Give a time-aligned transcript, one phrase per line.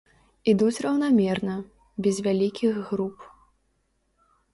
[0.51, 1.57] Ідуць раўнамерна,
[2.07, 3.19] без вялікіх груп.